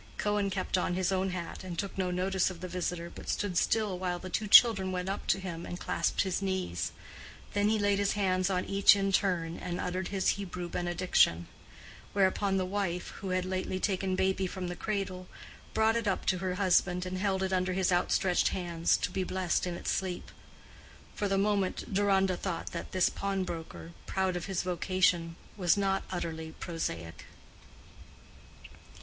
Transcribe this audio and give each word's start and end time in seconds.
Cohen 0.17 0.49
kept 0.49 0.79
on 0.79 0.95
his 0.95 1.11
own 1.11 1.29
hat, 1.29 1.63
and 1.63 1.77
took 1.77 1.95
no 1.95 2.09
notice 2.09 2.49
of 2.49 2.59
the 2.59 2.67
visitor, 2.67 3.11
but 3.13 3.29
stood 3.29 3.55
still 3.55 3.99
while 3.99 4.17
the 4.17 4.31
two 4.31 4.47
children 4.47 4.91
went 4.91 5.07
up 5.09 5.27
to 5.27 5.39
him 5.39 5.63
and 5.63 5.79
clasped 5.79 6.21
his 6.23 6.41
knees: 6.41 6.91
then 7.53 7.69
he 7.69 7.77
laid 7.77 7.99
his 7.99 8.13
hands 8.13 8.49
on 8.49 8.65
each 8.65 8.95
in 8.95 9.11
turn 9.11 9.59
and 9.59 9.79
uttered 9.79 10.07
his 10.07 10.29
Hebrew 10.29 10.67
benediction; 10.67 11.45
whereupon 12.13 12.57
the 12.57 12.65
wife, 12.65 13.09
who 13.19 13.29
had 13.29 13.45
lately 13.45 13.79
taken 13.79 14.15
baby 14.15 14.47
from 14.47 14.69
the 14.69 14.75
cradle, 14.75 15.27
brought 15.75 15.95
it 15.95 16.07
up 16.07 16.25
to 16.25 16.39
her 16.39 16.55
husband 16.55 17.05
and 17.05 17.19
held 17.19 17.43
it 17.43 17.53
under 17.53 17.73
his 17.73 17.91
outstretched 17.91 18.47
hands, 18.47 18.97
to 18.97 19.11
be 19.11 19.23
blessed 19.23 19.67
in 19.67 19.75
its 19.75 19.91
sleep. 19.91 20.31
For 21.13 21.27
the 21.27 21.37
moment, 21.37 21.93
Deronda 21.93 22.35
thought 22.37 22.71
that 22.71 22.91
this 22.91 23.09
pawnbroker, 23.11 23.91
proud 24.07 24.35
of 24.35 24.47
his 24.47 24.63
vocation, 24.63 25.35
was 25.57 25.77
not 25.77 26.01
utterly 26.11 26.53
prosaic. 26.53 27.25